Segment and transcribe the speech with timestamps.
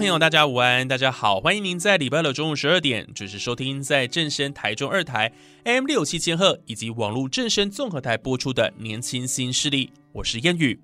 [0.00, 5.30] 朋友，大家午安，大家好，欢迎您在礼拜六中午十二点准时收听在正声台中二台
[5.64, 10.80] M 六七千赫以及网络正声综合台播出的《年轻新势力》，我是燕雨。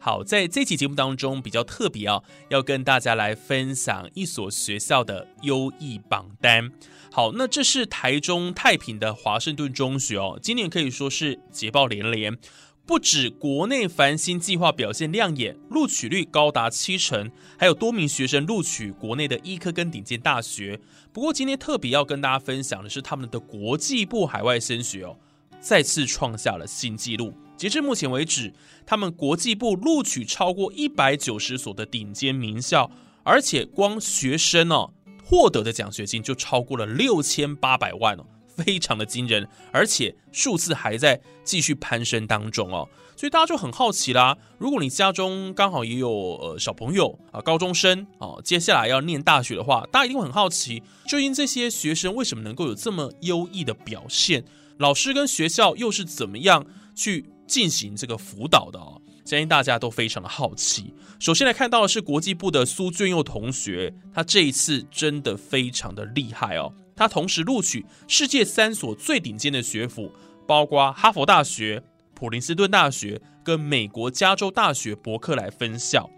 [0.00, 6.72] 好，在这期节目当中比较特别啊，要跟大家来分享一所学校的优异榜单。
[7.12, 12.38] 好，那这是台中太平的华盛顿中学哦，今年可以说是捷报连连。
[12.86, 20.78] 不止国内繁星计划表现亮眼，录取率高达七成，还有多名学生录取国内的医科跟顶尖大学。
[21.10, 25.16] 不过今天特别要跟大家分享的是，他们的国际部海外升学哦，
[25.60, 27.32] 再次创下了新纪录。
[27.56, 28.52] 截至目前为止，
[28.84, 32.90] 他们国际部录取超过一百九十所的顶尖名校，
[33.22, 34.92] 而且光学生哦
[35.24, 38.26] 获得的奖学金就超过了六千八百万哦。
[38.56, 44.36] 非常的惊人，而且数字还在继续攀升当中哦，所以大家就很好奇啦。
[44.58, 54.44] 如果你家中刚好也有呃小朋友啊，高中生啊，接下来要念大学的话，大家一定会很好奇，究竟这些学生为什么能够有这么优异的表现？
[54.78, 59.00] 老师跟学校又是怎么样去进行这个辅导的哦？
[59.24, 60.92] 相信大家都非常的好奇。
[61.18, 66.74] 首先来看到的是国际部的苏俊佑同学，他这一次真的非常的厉害哦。
[66.96, 70.12] 他同时录取世界三所最顶尖的学府，
[70.46, 71.82] 包括哈佛大学、
[72.14, 76.10] 普林斯顿大学跟美国加州大学伯克莱分校。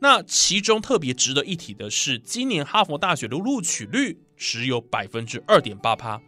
[0.00, 6.20] 那其中特别值得一提的是，今年哈佛大学的录取率只有百分之二点八趴，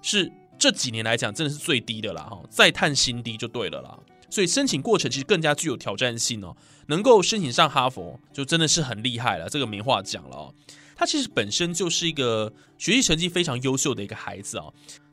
[0.00, 2.22] 是这几年来讲真的是最低的啦！
[2.22, 3.98] 哈，再探新低就对了啦。
[4.30, 6.56] 所以申请过程其实更加具有挑战性哦。
[6.86, 10.54] 能够申请上哈佛，就真的是很厉害了，这个没话讲了哦。
[11.00, 14.66] 他其实本身就是一个学习成绩非常优秀的一个孩子啊，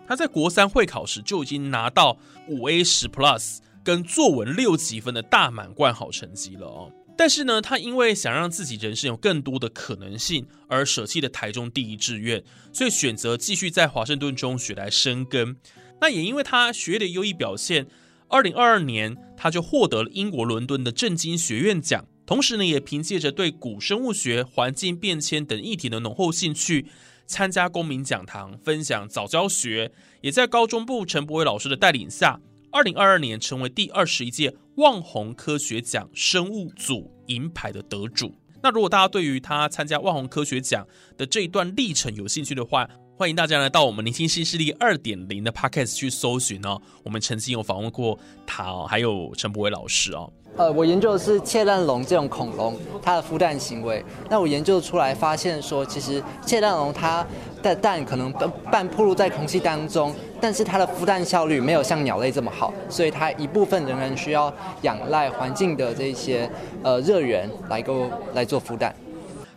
[0.05, 2.17] 他在国三会考时就已经拿到
[2.49, 6.91] 五 A 十 Plus 跟作文六级分的大满贯好成绩了哦。
[7.17, 12.43] 但是呢，他因为想让自己人生有更多的可能性，而舍弃了台中第一志愿，
[12.73, 15.55] 所以选择继续在华盛顿中学来深耕。
[16.01, 17.87] 那也因为他学业的优异表现，
[18.27, 22.05] 二零二二年他就获得了英国伦敦的政经学院奖。
[22.27, 26.85] 同时呢，也凭借着对古生物学、环境变迁等议题的浓厚兴趣，
[27.25, 38.35] 参加公民讲堂，分享早教学，也在高中部陈博伟老师的带领下，二零二二年成为第二十一届望红科学奖生物组银牌的得主。
[38.61, 40.85] 那如果大家对于他参加望红科学奖
[41.17, 46.81] 的这一段历程有兴趣的话，欢迎大家来到我们年轻新势力二点零的 podcast 去搜寻哦。
[47.03, 50.31] 我们曾经有访问过他哦，还有陈博伟老师哦。
[50.57, 54.03] 呃，我研究的是窃蛋龙这种恐龙，它的孵蛋行为。
[54.27, 57.25] 那我研究出来发现说，其实窃蛋龙它
[57.61, 64.51] 的蛋可能半半暴露在空气当中，但是它的孵蛋效率没有像鸟类这么好，所以它一部分仍然需要
[64.81, 66.49] 仰赖环境的这些
[66.81, 68.95] 呃热源来够来做孵蛋。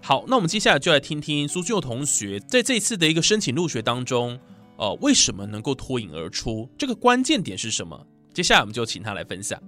[0.02, 4.38] 好，那我们接下来就来听听苏俊佑同学在这次的一个申请入学当中，
[4.76, 6.68] 呃，为什么能够脱颖而出？
[6.76, 8.06] 这个关键点是什么？
[8.34, 9.58] 接下来我们就请他来分享。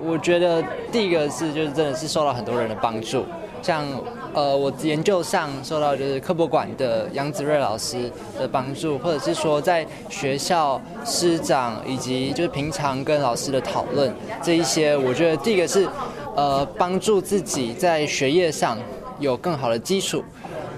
[0.00, 3.24] 我觉得第一个是，就是真的是受到很多人的帮助，
[3.60, 3.84] 像
[4.32, 15.88] 呃，我研究上受到就是科博馆的杨子睿老师的帮助，或者是说在学校师长以及就是平常跟老师的讨论这一些，我觉得第一个是
[16.36, 18.78] 呃，帮助自己在学业上
[19.18, 20.22] 有更好的基础。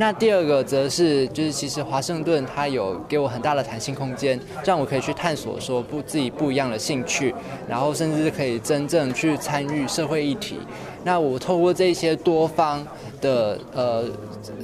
[0.01, 7.35] 那第二个则是，就是其实华盛顿它有给我很大的弹性空间，让我可以去探索说不自己不一样的兴趣，
[7.69, 10.59] 然后甚至可以真正去参与社会议题。
[11.05, 12.83] 那我透过这些多方
[13.21, 14.05] 的呃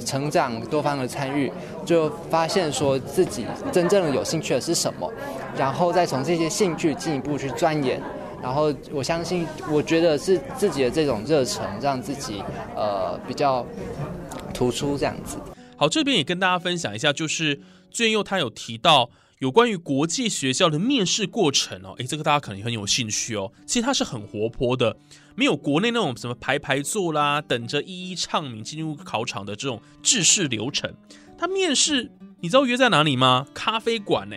[0.03, 1.51] 成长、多方的参与，
[1.85, 5.07] 就发现说自己真正有兴趣的是什么，
[5.55, 8.01] 然后再从这些兴趣进一步去钻研。
[8.41, 12.41] 然后我相信，我觉得是自己的这种热忱，让自己
[12.75, 13.63] 呃比较。
[14.57, 15.37] 突出这样子，
[15.75, 17.61] 好，这边也跟大家分享一下，就是
[17.91, 23.51] 俊佑他有提到有关于国际学校的面试过程哦，诶，这个大家可能很有兴趣哦。
[23.67, 24.97] 其实它是很活泼的，
[25.35, 30.91] 没有国内那种什么排排坐啦，等着一一唱名进入考场的这种制式流程。
[31.37, 32.09] 他面试，
[32.39, 33.45] 你知道约在哪里吗？
[33.53, 34.35] 咖啡馆呢，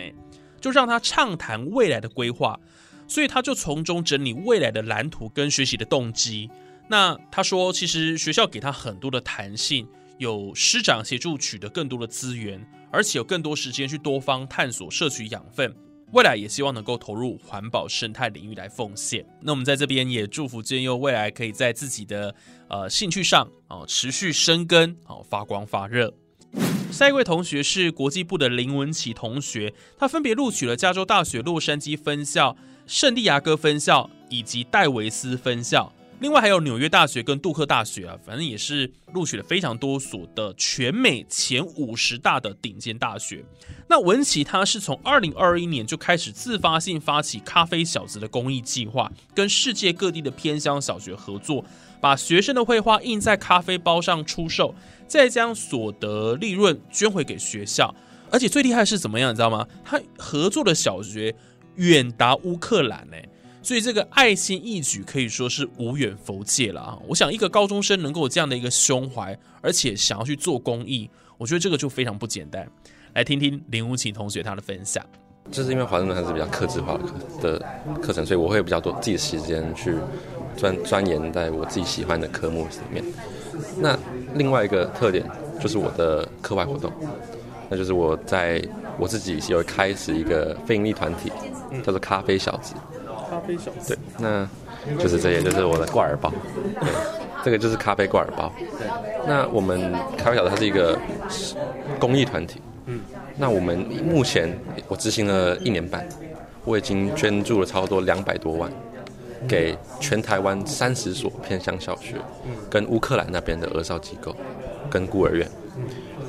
[0.61, 2.59] 就让他畅谈未来的规划，
[3.07, 6.47] 所以他就从中整理未来的蓝图跟学习的动机。
[6.89, 9.87] 那他说，其实学校给他很多的弹性。
[10.21, 15.75] 有师长协助取得更多的资源，而且有更多时间去多方探索、摄取养分。
[16.13, 19.25] 未来也希望能够投入环保生态领域来奉献。
[19.41, 22.35] 那我们在这边也祝福建佑未来可以在自己的
[22.67, 26.13] 呃兴趣上哦持续生根哦发光发热。
[26.91, 35.91] 下一位同学是国际部的林文琪同学，他分别录取了加州大学洛杉矶分校、圣地亚哥分校以及戴维斯分校。
[36.21, 43.43] 另外还有纽约大学跟杜克大学啊，反正也是录取了非常多所的全美前五十大的顶尖大学。
[43.89, 51.65] 那文琪他是从二零二一年就开始自发性发起咖啡小子的公益计划，跟世界各地的偏乡小学合作，
[51.99, 54.75] 把学生的绘画印在咖啡包上出售，
[55.07, 57.95] 再将所得利润捐回给学校。
[58.29, 59.67] 而且最厉害是怎么样，你知道吗？
[59.83, 61.35] 他合作的小学
[61.77, 63.17] 远达乌克兰呢。
[63.63, 66.97] 所以这个爱心义举可以说是无远弗届了啊！
[67.07, 72.67] 我想一个高中生能够有这样的一个胸怀，而且想要去做公益，我觉得这个就非常不简单。
[73.13, 75.05] 来听听林无情同学他的分享。
[75.51, 76.97] 就是因为华盛顿还是比较克制化
[77.41, 77.65] 的的
[78.01, 79.95] 课程，所以我会比较多自己的时间去
[80.55, 83.03] 钻钻研在我自己喜欢的科目里面。
[83.77, 83.97] 那
[84.35, 85.23] 另外一个特点
[85.59, 86.91] 就是我的课外活动，
[87.69, 88.63] 那就是我在
[88.97, 91.31] 我自己有开始一个非营利团体，
[91.83, 92.73] 叫做咖啡小子。
[93.31, 94.45] 咖啡小对，那
[95.01, 96.29] 就是这些，就是我的挂耳包。
[96.81, 96.91] 对，
[97.45, 98.51] 这个就是咖啡挂耳包。
[98.57, 98.89] 对，
[99.25, 100.99] 那我们咖啡小子它是一个
[101.97, 102.59] 公益团体。
[102.87, 102.99] 嗯，
[103.37, 104.53] 那我们目前
[104.89, 106.05] 我执行了一年半，
[106.65, 108.69] 我已经捐助了差不多两百多万，
[109.47, 112.15] 给全台湾三十所偏乡小学，
[112.69, 114.35] 跟乌克兰那边的儿少机构，
[114.89, 115.49] 跟孤儿院。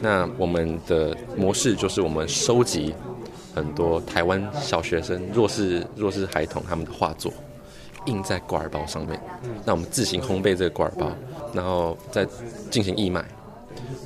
[0.00, 2.94] 那我们的模式就是我们收集。
[3.54, 7.32] 很多台湾小学生弱势弱势孩童他们的画作
[8.06, 9.20] 印在挂耳包上面，
[9.64, 11.12] 那我们自行烘焙这个挂耳包，
[11.52, 12.26] 然后再
[12.70, 13.25] 进行义卖。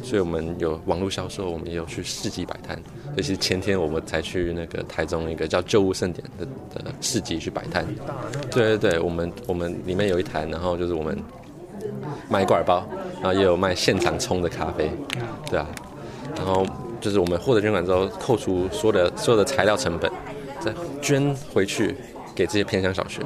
[0.02, 2.80] 所以我们有网络销售，我们也有去市集摆摊。
[3.16, 7.86] 尤其是前天我们才去那个台中一个叫旧物盛典的的市集去摆摊。
[8.50, 11.18] 对对对，我们我们里面有一台，然后就是我们
[12.28, 12.86] 卖挂耳包，
[13.22, 14.90] 然后也有卖现场冲的咖啡，
[15.48, 15.66] 对啊，
[16.36, 16.66] 然后。
[17.00, 20.10] 就是我们获得捐款之后，扣除所有的所有的材料成本，
[20.60, 20.72] 再
[21.02, 21.94] 捐回去
[22.34, 23.20] 给这些偏乡小学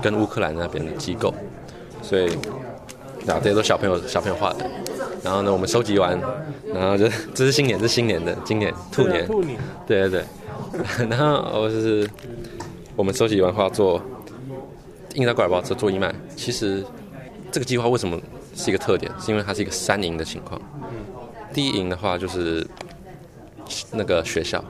[0.00, 1.34] 跟乌克兰那边的机构。
[2.00, 2.28] 所以，
[3.26, 4.64] 啊，这些都小朋友小朋友画的。
[5.22, 6.18] 然后呢，我们收集完，
[6.72, 9.26] 然后就这是新年，是新年的，今年兔年。
[9.26, 9.58] 兔年。
[9.86, 10.24] 对 对对。
[11.10, 12.08] 然后我就是
[12.94, 14.00] 我们收集完画作，
[15.14, 16.14] 印在挂包做做义卖。
[16.36, 16.84] 其实
[17.50, 18.18] 这个计划为什么
[18.54, 19.10] 是一个特点？
[19.18, 20.60] 是因为它是一个三赢的情况。
[21.52, 22.66] 第一赢的话就是。
[23.92, 24.62] 那个学校，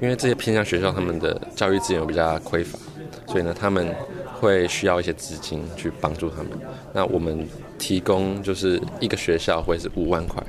[0.00, 2.78] 因为这些偏向学校，他们的教育资源比较匮乏，
[3.26, 3.94] 所以呢，他们
[4.38, 6.52] 会需要一些资金去帮助他们。
[6.92, 7.46] 那我们
[7.78, 10.42] 提供就是一个学校会是五万块，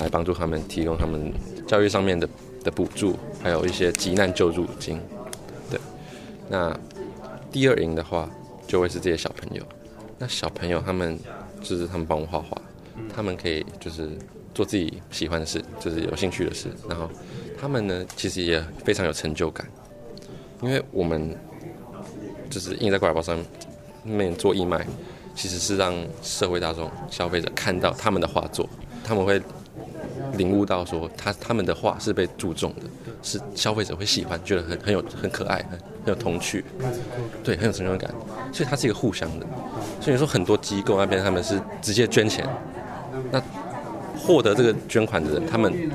[0.00, 1.32] 来帮助他们提供他们
[1.66, 2.28] 教育上面的
[2.62, 5.00] 的补助，还有一些急难救助金。
[5.70, 5.78] 对，
[6.48, 6.74] 那
[7.52, 8.28] 第二营的话
[8.66, 9.62] 就会是这些小朋友。
[10.18, 11.18] 那小朋友他们
[11.62, 12.60] 就是他们帮我画画，
[13.14, 14.10] 他们可以就是。
[14.54, 16.68] 做自己喜欢的事，就是有兴趣的事。
[16.88, 17.10] 然后
[17.60, 19.66] 他们呢，其实也非常有成就感，
[20.62, 21.36] 因为我们
[22.48, 23.36] 就是印在挂耳包上
[24.04, 24.86] 面做义卖，
[25.34, 25.92] 其实是让
[26.22, 28.68] 社会大众、消费者看到他们的画作，
[29.02, 29.42] 他们会
[30.34, 32.82] 领悟到说，他他们的画是被注重的，
[33.22, 36.64] 是消费者会喜欢，觉得很很有很可爱，很很有童趣，
[37.42, 38.14] 对，很有成就感。
[38.52, 39.46] 所以它是一个互相的。
[40.00, 42.48] 所以说很多机构那边他们是直接捐钱，
[43.32, 43.42] 那。
[44.26, 45.90] 获得这个捐款的人，他们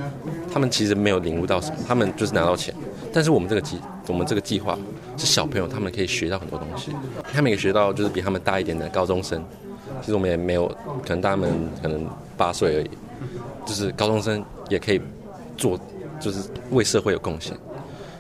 [0.54, 2.74] 他们其实没有领悟到什么，他们就是拿到钱。
[3.12, 4.78] 但是我们这个计，我们这个计划
[5.18, 6.92] 是小朋友，他们可以学到很多东西。
[7.34, 9.44] 他们也学到，就是比他们大一点的高中生，
[10.02, 10.68] 其实我们也没有，
[11.04, 11.50] 可能他们
[11.82, 12.08] 可能
[12.38, 12.90] 八岁而已，
[13.66, 15.02] 就是高中生也可以
[15.58, 15.80] 做，
[16.20, 17.58] 就是为社会有贡献。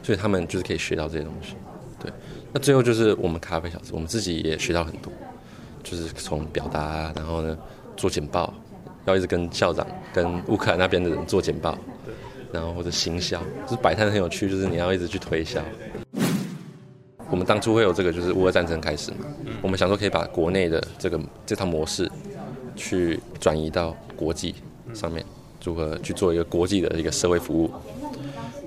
[0.01, 1.53] 所以他们就是可以学到这些东西。
[2.01, 2.11] 对，
[2.51, 5.13] 那最后就是我们咖啡小子，我们自己也学到很多，
[5.83, 7.55] 就是从表达，然后呢
[7.95, 8.51] 做简报。
[9.05, 11.77] 要一直跟校长、跟乌克兰那边的人做简报，
[12.51, 15.61] 然后或者行销，就是摆摊很有趣，就是你要一直去推销。
[17.29, 19.17] 我们当初会有这个，就是乌俄战争开始嘛，
[19.61, 22.09] 我们想说可以把国内的这个这套模式，
[22.75, 24.55] 去转移到国际
[24.95, 25.23] 上面，
[25.63, 27.71] 如何去做一个国际的一个社会服务。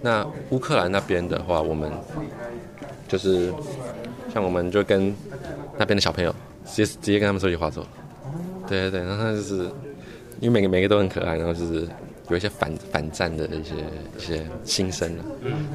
[0.00, 1.90] 那乌克兰那边的话，我们
[3.08, 3.52] 就是
[4.32, 5.12] 像我们就跟
[5.76, 6.32] 那边的小朋友
[6.64, 7.84] 直接直接跟他们说句话说，
[8.68, 9.68] 对对对，然后就是
[10.42, 11.87] 因为每个每个都很可爱，然后就是
[12.28, 13.75] 有一些反反战的一些
[14.18, 15.25] 一些心声了，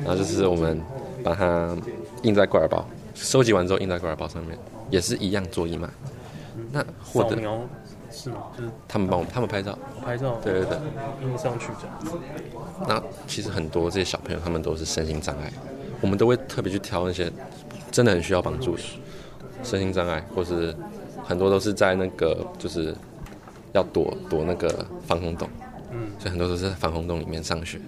[0.03, 0.81] 然后就是我们
[1.23, 1.73] 把它
[2.23, 4.59] 印在挂耳包，收集完之后印在挂耳包上面，
[4.89, 5.87] 也是一样做义卖。
[6.69, 7.37] 那获得
[8.11, 8.35] 是吗？
[8.57, 10.77] 就是他们帮我们他们拍照，拍照对对对。
[11.23, 12.17] 印上去这样子。
[12.85, 15.49] 那其实很多这些小朋友他们都是身心障碍，
[16.01, 17.31] 我们都会特别去挑那些
[17.89, 18.81] 真的很需要帮助的
[19.63, 20.75] 身心障碍，或是
[21.23, 22.93] 很多都是在那个就是
[23.73, 25.47] 要躲躲那个防空洞，
[25.91, 27.79] 嗯，所以很多都是在防空洞里面上学。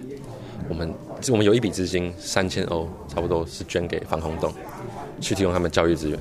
[0.68, 0.94] 我们
[1.30, 4.52] 我们有一笔资金三千欧，差不多是捐给防空洞，
[5.20, 6.18] 去提供他们教育资源。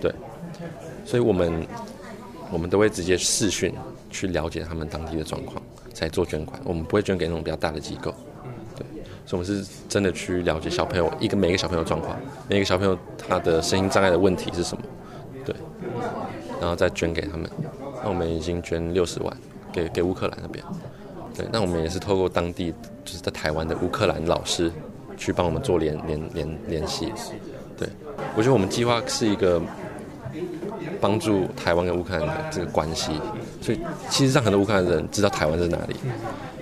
[0.00, 0.12] 对，
[1.04, 1.66] 所以我们
[2.50, 3.74] 我们都会直接视讯
[4.10, 5.60] 去了解他们当地的状况，
[5.92, 6.60] 才做捐款。
[6.64, 8.14] 我们不会捐给那种比较大的机构。
[8.76, 8.86] 对，
[9.26, 12.16] 所以我们是真的去了解小朋友一个每一个小朋友状况，
[12.48, 14.82] 每一个小朋友他的声音障碍的问题是什么，
[15.44, 15.54] 对，
[16.60, 17.50] 然后再捐给他们。
[18.06, 19.36] 那我们已经捐六十万
[19.72, 20.64] 给给乌克兰那边。
[21.36, 22.72] 对，那我们也是透过当地
[23.04, 24.70] 就是在台湾的乌克兰老师
[25.16, 27.12] 去帮我们做联联联联系。
[27.76, 27.88] 对，
[28.36, 29.60] 我觉得我们计划是一个
[31.00, 33.10] 帮助台湾跟乌克兰的这个关系，
[33.60, 35.96] 所以其实让很多乌克兰人知道台湾在哪里。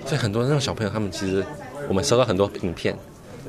[0.03, 1.45] 所以很多那种小朋友，他们其实
[1.87, 2.97] 我们收到很多影片，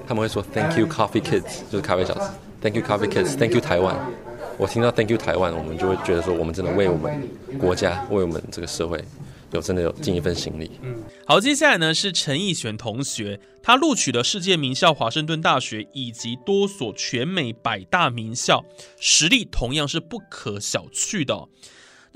[0.07, 2.29] 他们会说 “Thank you Coffee Kids”，就是咖啡小子
[2.61, 3.97] ，“Thank you Coffee Kids”，“Thank you 台湾”。
[4.59, 9.05] 我听到 “Thank you 台湾”，我们就会觉得说，我们真的为我们国家、为我们这个社会，
[9.53, 10.71] 有真的有尽一份心力。
[10.83, 10.97] 嗯
[11.27, 18.65] 好，接下来呢是陈奕璇同学，他录取了世界名校华盛顿大学以及多所全美百大名校，
[18.99, 21.49] 实力同样是不可小觑的、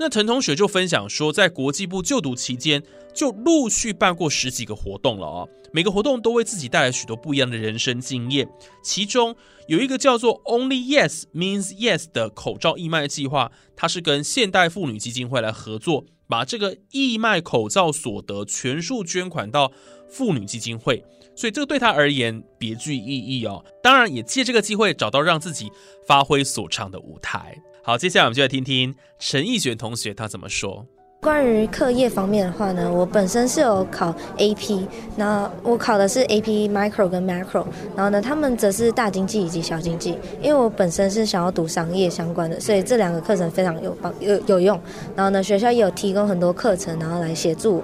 [0.01, 2.81] 那陈同学就分享说，在国际部就读期间，
[3.13, 5.47] 就陆续办过十几个活动了哦。
[5.71, 8.49] 每个活动都为自己带来许多不一样的人生经验。
[8.83, 9.35] 其中
[9.67, 19.71] 有一个叫做 “Only Yes Means Yes” 的口罩义卖计划，它是跟现代妇女基金会来合作，把这个义卖口罩所得全数捐款到
[20.09, 21.05] 妇女基金会。
[21.35, 23.63] 所以这个对他而言别具意义哦。
[23.83, 25.71] 当然，也借这个机会找到让自己
[26.07, 27.55] 发挥所长的舞台。
[27.83, 30.85] 好，接下来我们就来听听陈奕璇同学他怎么说。
[31.19, 34.85] 关于课业方面的话呢，我本身是有考 AP，
[35.15, 40.15] 那我考的是 AP Micro 跟 Macro，然后呢，他们则是大经济以及小经济。
[40.43, 44.79] 因为我本身是想要读商业相关的，所以这两个课程非常有帮有有用。
[45.15, 47.83] 然后呢，学校也有提供很多课程，然后来协助。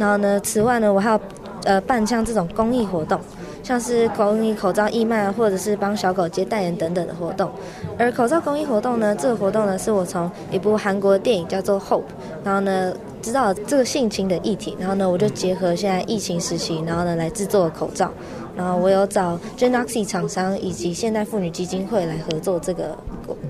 [0.00, 1.20] 然后呢，此外呢，我还有
[1.62, 3.20] 呃办像这种公益活动。
[3.68, 7.50] 像是公益口罩义卖，或者是帮小狗接代言等等的活动。
[7.98, 11.98] 而口罩公益活动呢，这个活动呢是我从一部韩国电影叫做《Hope》，
[12.42, 18.10] 然后呢知道这个性侵的议题，然后呢我就结合现在疫情时期，然后呢来制作口罩。
[18.56, 22.96] 然后我有找 Genoxy 厂商以及现代妇女基金会来合作这个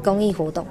[0.03, 0.67] 公益活动。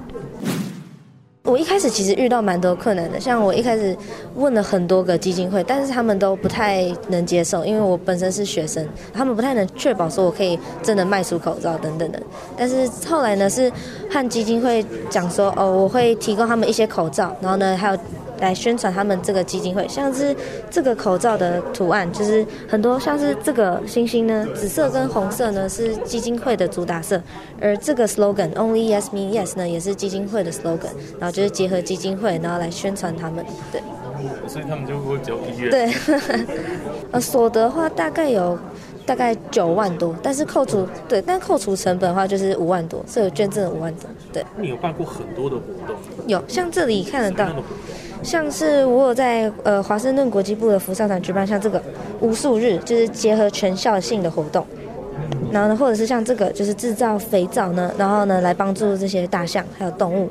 [1.48, 3.96] 我一开始其实遇到蛮多困难的，像我一开始
[4.34, 12.20] 问了很多个基金会，但是他们都不太能接受，因为我本身是学生，他们不太能确保说我可以真的卖出口罩等等的。
[12.54, 13.72] 但是后来呢，是
[14.10, 17.98] 和基金会讲说，哦，我会提供他们一些口罩，然后呢，还有
[18.40, 20.34] 来宣传他们这个基金会，像是
[20.70, 27.20] 这个口罩的图案，就是很多像是这个星星呢，紫色跟红色呢是基金会的主打色，
[27.60, 33.82] 而这个 slogan Only Yes Mean Yes 呢也是基金会的 slogan，然后就是结合基金会，然后来宣传他们，对。
[34.48, 35.70] 所以他们就会比较意愿。
[35.70, 35.94] 对，
[37.12, 38.58] 呃，所得话大概有
[39.06, 44.10] 大概九万多，但是扣除对，但扣除成本的话就是五万多，所以我捐赠了五万多。
[44.32, 47.48] 对，你有办过很多的活动，有像这里看得到，
[48.22, 51.80] 像是我有在呃华盛顿国际部的福少团举办像这个
[52.20, 54.66] 无数日，就是结合全校性的活动。
[55.50, 60.28] 然后呢，或者是像这个，就是制造肥皂呢，然后呢，来帮助这些大象还有动物。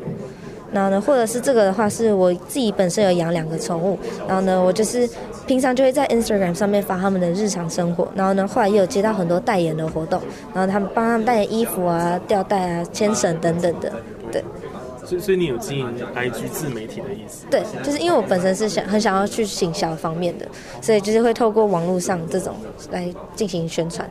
[0.71, 5.09] 然后呢，或者是这个的话，是我自己本身有养两个宠物，然后呢，我就是
[5.47, 10.21] 平常就会在 Instagram 上面发他们的日常生活，然后呢，后来也有接到很多代言的活动，
[10.53, 13.91] 然后他们帮他们代言衣服啊、吊带啊、牵绳等等的，
[14.31, 14.43] 对。
[15.07, 17.45] 所以所以你有经营 IG 自媒体的意思？
[17.49, 20.45] 对，就是因为我本身是想很想要去行销方面的，
[20.81, 22.55] 所以就是会透过网络上这种
[22.91, 24.09] 来进行宣传。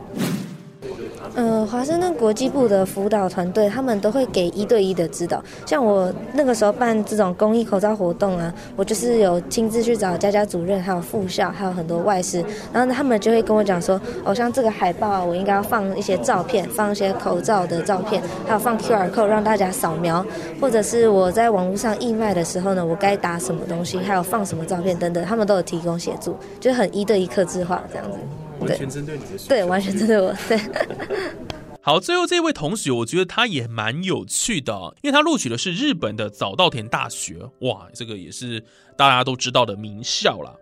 [1.37, 5.39] 呃，华盛顿国际部的辅导团队，他们都会给一对一的指导。
[5.67, 20.25] 像我那个时候办这种公益口罩活动啊，我就是有亲自去找家家主任，还有副校，还有很多外师，然后，他们就会跟我讲说，哦，像这个海报啊，我应该要放一些照片，放一些口罩的照片，还有放 QR code 让大家扫描，
[20.59, 28.17] 或者是我在网络上义卖的时候呢，我该打什么东西，还有放什么照片等等，他们都有提供协助，就很一对一客制化这样子。
[28.59, 30.33] 完全针对你的对，完全针对我。
[30.47, 30.59] 对。
[31.81, 38.61] 好，最后这位同学，我觉得他也蛮有趣的，因为他录取的是日本的早稻田大学，哇，这个也是
[38.97, 40.53] 大家都知道的名校啦。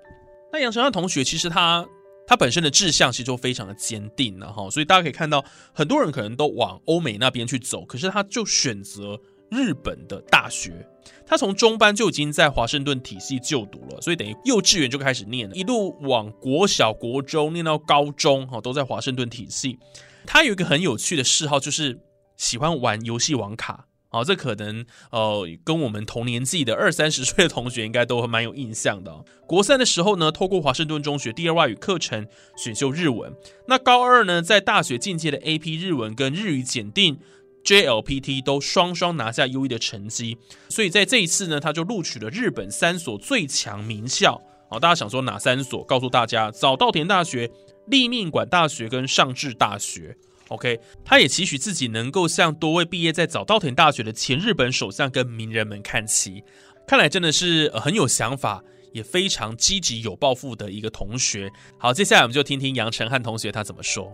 [0.54, 1.84] 那杨成汉同学其实他
[2.28, 9.20] 他本身的志向其实就非常的坚定了哈，所以大家可以看到很多人可能都往欧美那边去走，可是他就选择
[9.56, 10.86] 日本的大学。
[11.28, 19.80] 他从中班就已经在华盛顿体系就读了，所以等于幼稚园就开始念了，一路往国小、国中念到高中，哈，都在华盛顿体系。
[20.26, 22.00] 他有一个很有趣的嗜好，就是
[22.38, 23.86] 喜欢玩游戏网卡。
[24.10, 29.26] 好，这可能呃跟我们同年纪的二三十岁的同学应该都蛮有印象的。
[29.48, 33.34] 国三的时候呢，透过华盛顿中学第二外语课程选修日文。
[33.68, 37.20] 那高二呢，在大学进阶的 AP 日文跟日语检定
[37.66, 40.38] JLPT 都双双拿下优异的成绩。
[40.70, 44.42] 所以在这一次呢，他就录取了日本三所最强名校。
[44.70, 45.84] 好，大家想说哪三所？
[45.84, 47.52] 告诉大家，早稻田大学。
[47.88, 50.18] 立命馆大学跟上智大学
[50.48, 56.44] ，OK，他也期许自己能够向多位毕业在早稻田大学的前日本首相跟名人们看齐。
[56.88, 58.64] 看来真的是呃很有想法，
[58.96, 61.52] 也非常积极有抱负的一个同学。
[61.78, 64.10] 好，接下来我们就听听杨晨汉同学他怎么说。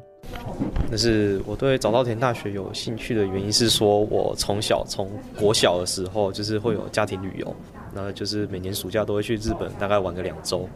[0.89, 5.07] 那是我对早稻田大学有兴趣的原因是说，我从小从
[5.37, 7.55] 国小的时候就是会有家庭旅游，
[7.93, 10.67] 那就是每年暑假都会去日本，大概玩个两周。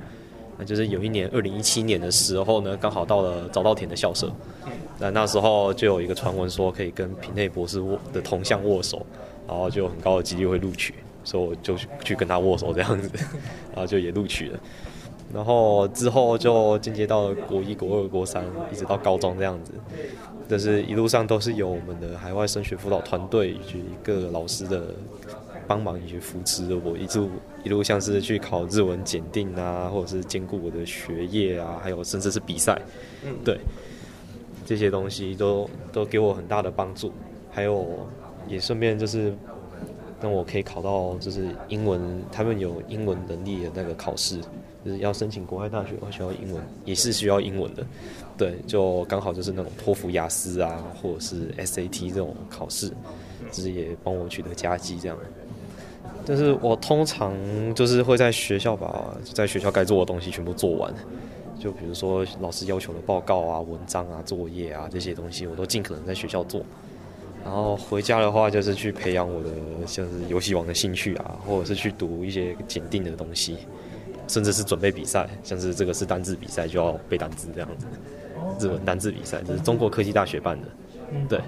[0.56, 4.32] 那就是有一年，二零一七年的时候呢，刚好到了早稻田的校舍。
[5.00, 9.04] 那那时候就有一个传闻说，可以跟平内博士握的铜像握手，
[9.48, 10.94] 然后就有很高的几率会录取，
[11.26, 13.10] 所以我就去跟他握手这样子，
[13.76, 14.60] 然后就也录取了。
[15.34, 19.74] 然后之后就进阶到了国一、国二、国三，一直到高中这样子。
[20.48, 24.86] 但是一路上都是有我们的海外升学辅导团队以及各个老师的。
[25.68, 27.30] 帮忙以及扶持我一路
[27.64, 32.80] 一路像是去考日文检定啊，或者是兼顾我的学业啊，还有甚至是比赛，
[33.44, 33.58] 对
[34.64, 37.12] 这些东西都都给我很大的帮助。
[37.52, 38.08] 还有
[38.48, 39.36] 也顺便就是
[40.26, 44.40] 那我可以考到就是英文，他们有英文能力的那个考试，
[44.84, 47.86] 就是要申请国外大学，需要英文，也是需要英文的。
[48.36, 52.90] 对，就刚好就是那种托福、雅思啊，或者是 SAT 这种考试，
[53.52, 55.16] 就是也帮我取得佳绩这样。
[56.26, 57.32] 但是我通常
[57.76, 60.92] 就是会在学校把在学校该做的东西全部做完，
[61.60, 66.64] 就比如说老师要求的报告啊、文章啊、作业啊这些东西，我都尽可能在学校做。
[67.46, 69.50] 然后回家的话，就是去培养我的
[69.86, 73.60] 像是游戏王的兴趣啊，或者是去读一些检定的东西，
[74.28, 77.86] 甚至是准备比赛，像是这个是单字比赛就要背单字这样子。
[78.60, 80.68] 日文单字比赛，这是中国科技大学办的，
[81.30, 81.40] 对，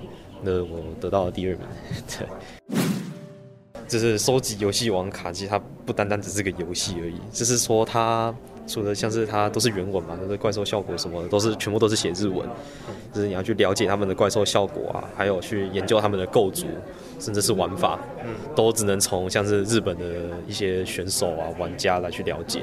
[0.43, 1.62] 那我得到了第二名，
[2.07, 2.27] 对。
[3.88, 7.15] 就是收集游戏王卡，其实它不单单只是个游戏而已。
[7.31, 8.36] 就是说，它
[8.67, 12.47] 除了像是它都是原文嘛，那个怪兽效果什么的，都是全部都是写日文。
[13.13, 16.65] 就是你要去了解他们的怪兽效果啊，还有去研究他们的构筑，
[17.19, 17.97] 甚至是玩法，
[18.56, 20.03] 都只能从像是日本的
[20.45, 22.62] 一些选手啊、玩家来去了解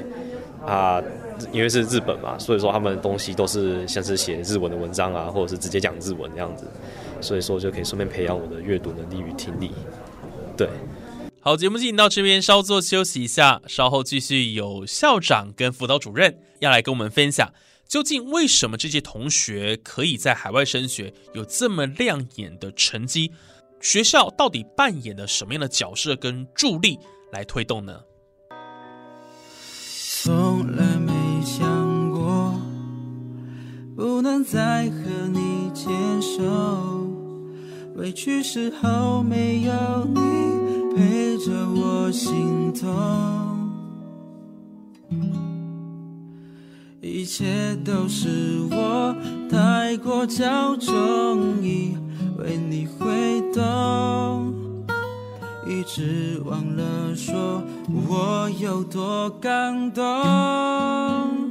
[0.64, 1.03] 啊。
[1.51, 6.64] 因为是日本嘛，所以说他们的东西都是像是写日文的文章啊，或者是直接讲日文这样子。
[7.21, 9.73] 所以说就可以顺便培养我的阅读能力与听力。
[10.57, 10.69] 对。
[11.45, 17.53] 好，节目进行到这边，稍作休息一下，稍后继续有校长跟辅导主任要来跟我们分享，
[17.87, 23.31] 究竟为什么这些同学可以在海外升学有这么亮眼的成绩？
[23.79, 26.99] 学校到底扮演了什么样的角色跟助力
[27.31, 28.01] 来推动呢？
[30.23, 31.13] 从来没
[31.45, 32.59] 想过
[33.95, 37.07] 不能再和你牵手，
[37.97, 40.63] 委屈时候没有你。
[40.97, 42.89] 陪着我心痛，
[47.01, 49.15] 一切都是我
[49.51, 51.97] 太过骄纵，以
[52.39, 54.55] 为你会懂，
[55.67, 57.61] 一直忘了说
[58.09, 61.44] 我有多感动。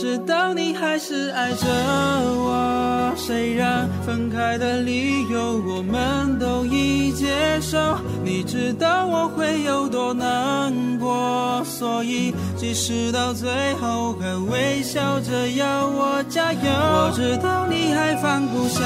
[0.00, 7.26] 知道你还是爱着我，虽然分开的理由我们都已接
[7.60, 7.98] 受。
[8.22, 16.60] 你知道我会有多难过，所以即使到最后还微笑着要我加油。
[16.62, 18.80] 我知道你还放不下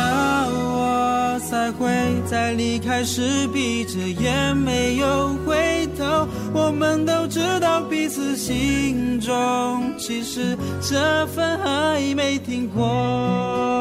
[0.48, 1.90] 我，才会
[2.26, 6.26] 在离开时闭着眼没有回头。
[6.54, 10.56] 我们都知道彼此心中其实。
[10.80, 13.71] 这份爱没停过。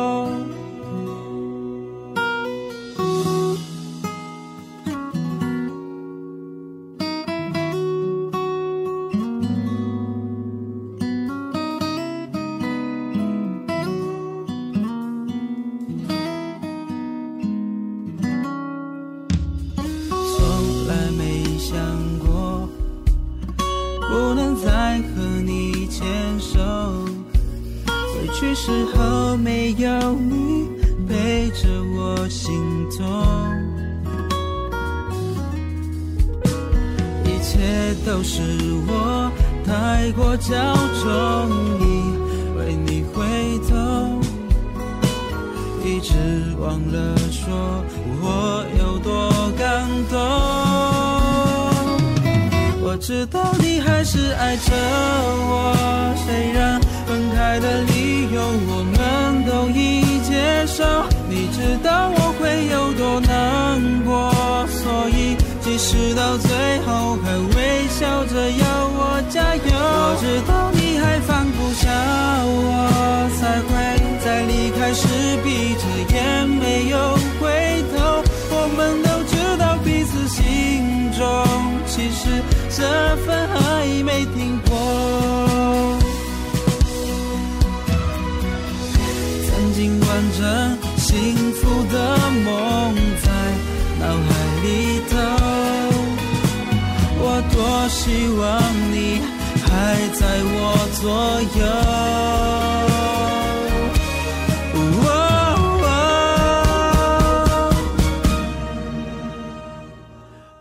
[101.02, 101.66] 所有。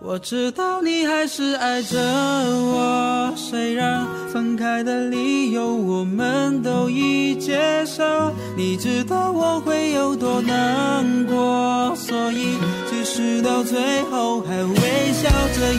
[0.02, 8.02] 我知道你还是爱着我，虽然分开的理由我们都已接受。
[8.56, 12.56] 你知道我会有多难过，所以
[12.90, 15.74] 即使到最后还微笑着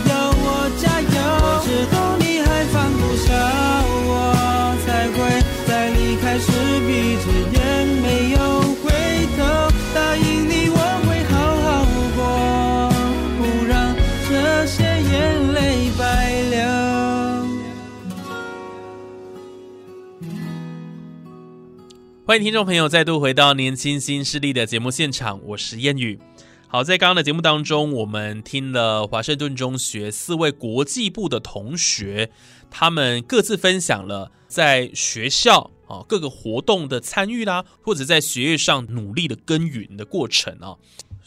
[22.32, 26.18] 欢迎听众朋友再度回到《年轻新势力》的节目现场，我是燕语。
[26.70, 32.32] 好，在刚刚的节目当中，我们听了华盛顿中学四位国际部的同学，
[32.70, 40.78] 他们各自分享了在学校啊各个活动的参与啦，或者在学业上努力的耕耘的过程啊。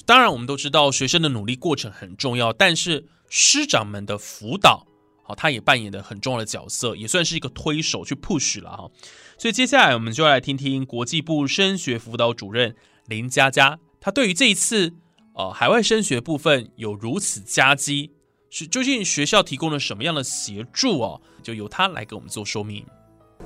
[0.07, 3.05] 当然，我们都知道学生的努力过程很重要，但是。
[3.29, 4.87] 师长们的辅导，
[5.23, 8.91] 好，他也扮演的很重要的角色，也算是一个推手去 push 了哈。
[9.37, 12.75] 所以接下来我们就来听听国际部升学辅导主任
[13.07, 14.95] 林佳佳，她对于这一次
[15.35, 18.13] 呃海外升学部分有如此夹击，
[18.51, 21.21] 是究竟学校提供了什么样的协助哦？
[21.43, 22.87] 就由她来给我们做说明。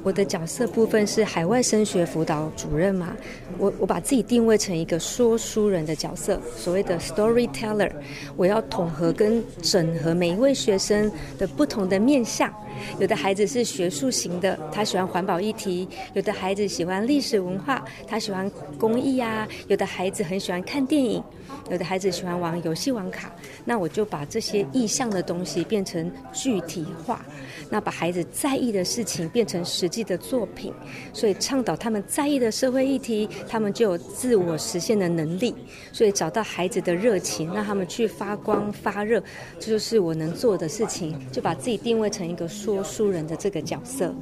[0.09, 3.15] 我的角色部分是海外升学辅导主任嘛，
[3.59, 7.91] 我我把自己定位成一个说书人的角色，所谓的 storyteller，
[8.35, 12.51] 我要统合跟整合每一位学生的不同的面相。
[12.99, 21.23] 有的孩子是学术型的，他喜欢环保议题；有的孩子喜欢历史文化，他喜欢公益啊；有的孩子很喜欢看电影，
[21.71, 23.33] 有的孩子喜欢玩游戏玩卡。
[23.65, 27.25] 那我就把这些意向的东西变成具体化，
[27.71, 30.73] 那把孩子在意的事情变成实际的作品。
[31.13, 35.55] 所以倡导他们在意的社会议题，他们就有自我实现的能力。
[35.93, 39.23] 所以找到孩子的热情，让他们去发光发热，
[39.59, 41.19] 这就是我能做的事情。
[41.31, 42.49] 就把自己定位成一个。
[42.49, 44.13] 说书人的这个角色，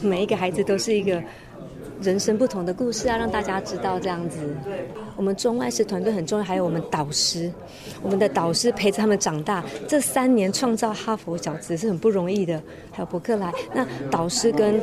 [0.00, 1.22] 每一个孩子都是一个
[2.00, 4.38] 人生不同的故事啊，让大家知道这样子。
[5.16, 7.52] 我们中外师团队很重要，还有我们导师，
[8.02, 12.62] 我们的导师陪着他们长大，这三年创造哈佛小子是很不容易的。
[12.92, 14.80] 还有伯克莱，那导师跟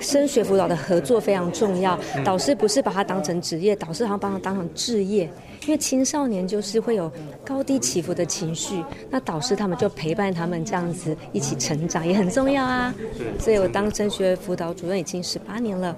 [0.00, 1.98] 升学辅导的合作非常重要。
[2.24, 5.30] 导师不是把他当成职业，导师好像把他当成置业。
[5.62, 7.10] 因为青少年就是会有
[7.44, 12.94] 高低起伏的情绪，那导师他们就陪伴他们这样子一起成长，也很重要啊。
[13.38, 15.94] 所以我当升学辅导主任已经十八年了，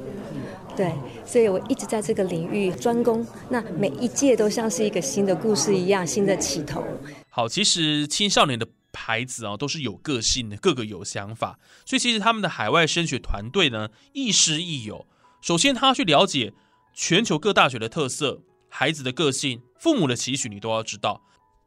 [0.80, 0.90] 对，
[1.26, 3.26] 所以我一直在这个领域专攻。
[3.50, 6.82] 那每一届都像是一个新的故事一样，新的起头。
[7.28, 15.06] 好，其实青少年的孩子啊，都是有个性的，个个有想法，所以其实他们的海外升学团队呢，亦师亦友。
[15.42, 16.54] 首先，他去了解
[16.94, 18.40] 全球各大学的特色。
[18.70, 21.20] 孩子的个性、父母的期许，你都要知道。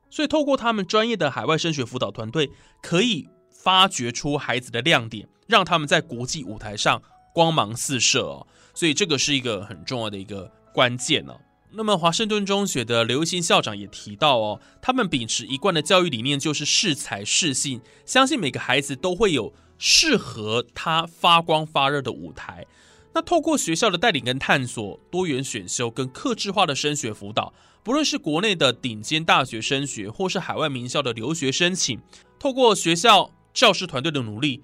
[0.09, 2.49] 所以，透过他们专业的海外升学辅导团队，
[2.81, 8.47] 可以发掘出孩子的亮点，让他们在国际舞台上光芒四射哦。
[8.73, 11.35] 所以，这个是一个很重要的一个关键呢。
[11.75, 22.65] 那么，华盛顿中学的刘新校长也提到哦，他们秉持一贯的教育理念，就是适才适性，相信每个孩子都会有适合他发光发热的舞台。
[23.13, 31.99] 那透过学校的带领跟探索，多元选修跟克制化的升学辅导，不论是国内的顶尖大学升学，或是海外名校的留学申请，
[32.39, 34.63] 透过学校教师团队的努力，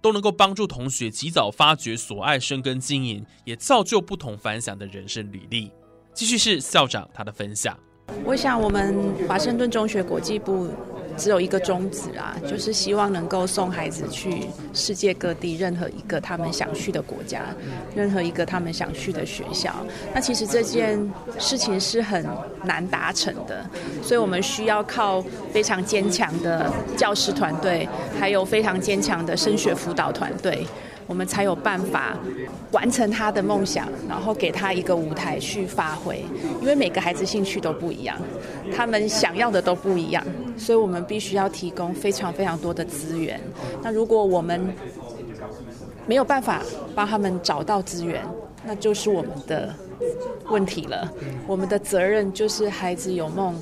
[0.00, 5.70] 都能够帮助同学及早发掘所爱、深耕经营，也造就不同凡响的人生履历。
[6.12, 7.78] 继续是校长他的分享。
[8.24, 10.72] 我想，我们华盛顿中学国际部
[11.20, 17.42] 只有一个宗旨啊，就是希望能够送孩子去世界各地任何一个他们想去的国家，
[17.94, 19.70] 任何一个他们想去的学校。
[20.14, 20.98] 那其实这件
[21.38, 22.26] 事情是很
[22.64, 23.62] 难达成的，
[24.02, 27.86] 所以我们需要靠非常坚强的教师团队，
[28.18, 30.66] 还有非常坚强的升学辅导团队。
[31.10, 32.16] 我们才有办法
[32.70, 36.24] 完成他的梦想，然后给他一个舞台去发挥。
[36.60, 38.16] 因为每个孩子兴趣都不一样，
[38.72, 40.24] 他们想要的都不一样，
[40.56, 43.40] 所以我们必须要提供非常非常多的资源。
[43.82, 44.72] 那如果我们
[46.06, 46.62] 没有办法
[46.94, 48.24] 帮他们找到资源，
[48.64, 49.74] 那就是我们的
[50.48, 51.12] 问题了。
[51.44, 53.60] 我们的责任就是孩子有梦，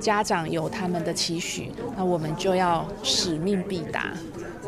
[0.00, 4.14] 家长有他们的期许，那我们就要使命必达。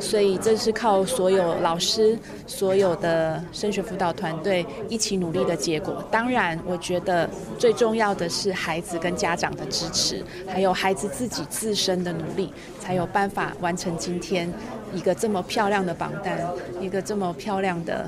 [0.00, 6.02] 所以这是靠所有老师、所有的升学辅导团队一起努力的结果。
[6.10, 14.52] 当然，我觉得最重要的是孩子跟家长的支持，还有孩子自己自身的努力，才有办法完成今天
[14.94, 16.38] 一个这么漂亮的榜单，
[16.80, 18.06] 一个这么漂亮的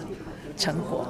[0.57, 1.07] 成果。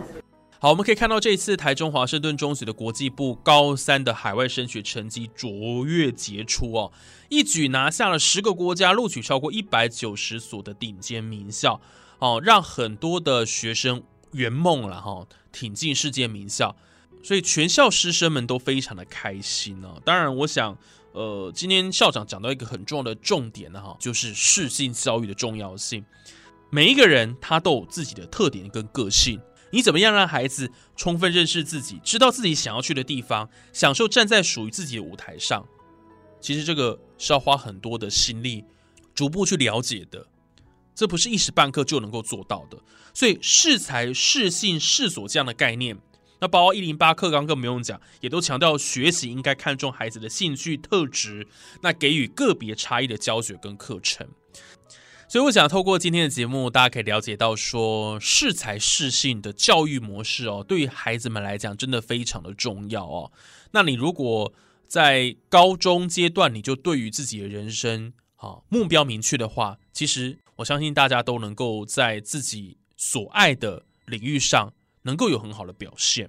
[0.62, 6.92] 好，我们可以看到这一次台中华盛顿中学的国际部高三的海外升学成绩卓越杰出哦，
[7.31, 11.81] 一举拿下了十个国家录取超过一百九十所的顶尖名校
[12.18, 16.77] 哦，让很多的学生圆梦了哈，挺进世界名校，
[17.23, 19.99] 所以全校师生们都非常的开心哦。
[20.05, 20.77] 当然，我想，
[21.12, 26.05] 呃，今天校长讲到一个很重要的重点呢哈，就是适性教育的重要性。
[26.68, 29.40] 每一个人他都有自己的特点跟个性。
[29.71, 35.67] 你怎么样让孩子充分认识自己，知道自己想要去的地方，享受站在属于自己的舞台上？
[36.41, 38.65] 其实这个是要花很多的心力，
[39.15, 40.27] 逐步去了解的，
[40.95, 42.79] 这不是一时半刻就能够做到的。
[43.13, 45.99] 所以适才、适性、适所这样的概念，
[46.41, 51.47] 那包括一零八课纲更不用讲，也都强调学习应该看重孩子的兴趣特质，
[51.83, 54.27] 那给予个别差异的教学跟课程。
[55.31, 63.31] 所以我想透过今天的节目，大家可以了解到说适才适性的教育模式哦，对于孩子们来讲真的非常的重要哦。
[63.71, 64.53] 那你如果
[64.88, 76.29] 在高中阶段你就对于自己的人生啊目标明确的话，其实我相信大家都能够在自己所爱的领域上能够有很好的表现。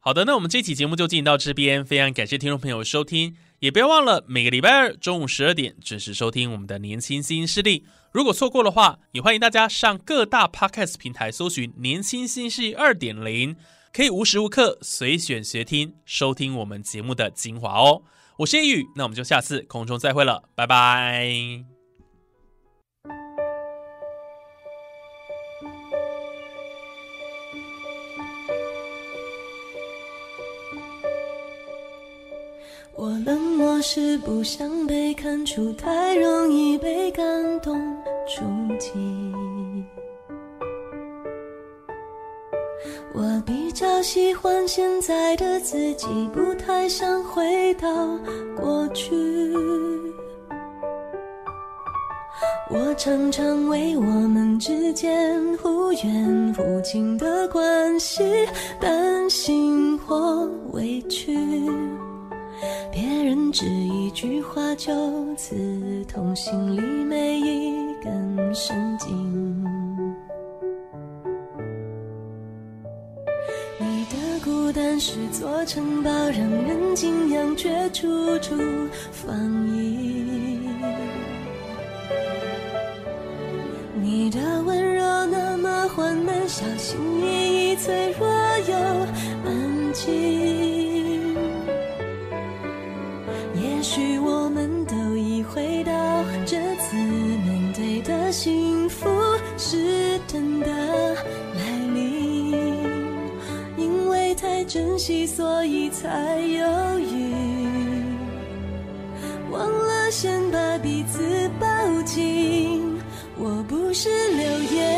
[0.00, 3.36] 好的，那我们这期节目就进行到这边，非常感谢听众朋友收听。
[3.60, 7.84] 也不要忘了每个礼拜二中午十二点准时收听我们的年轻新势力。
[8.18, 13.54] 如果错过的话，也欢迎大家上各大 podcast 平台搜寻“年轻新势二点零”，
[13.94, 18.02] 可以无时无刻随选随听收听我们节目的精华哦。
[18.38, 21.62] 我是叶宇，那我们就下次空中再会了，拜拜。
[32.96, 37.96] 我冷漠是不想被看出，太容易被感动
[38.28, 38.44] 触
[38.78, 38.90] 及。
[43.14, 47.88] 我比较喜欢现在的自己，不太想回到
[48.56, 49.12] 过去。
[52.70, 58.22] 我常常为我们之间忽远忽近的关系
[58.78, 61.34] 担心或委屈。
[62.92, 64.92] 别人只一句话就
[65.34, 69.64] 刺痛心里每一根神经。
[73.78, 78.06] 你的孤单是座城堡，让人敬仰却处
[78.38, 78.56] 处
[79.12, 80.58] 防御。
[84.00, 88.26] 你的温柔那么缓慢，小心翼翼，脆弱
[88.68, 88.74] 又
[89.44, 90.08] 安静。
[93.54, 94.77] 也许我们
[98.30, 99.08] 幸福
[99.56, 101.62] 是真的来
[101.94, 102.52] 临，
[103.76, 107.32] 因为太珍惜，所以才犹豫，
[109.50, 111.66] 忘了先把彼此抱
[112.02, 112.98] 紧。
[113.38, 114.97] 我不是流言，